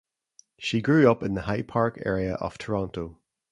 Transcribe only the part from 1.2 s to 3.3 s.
in the High Park area of Toronto.